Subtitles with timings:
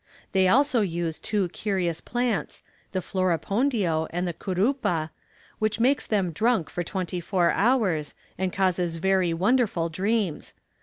[0.31, 5.11] They also use two curious plants, the floripondio and the curupa,
[5.59, 10.55] which makes them drunk for twenty four hours, and causes very wonderful dreams.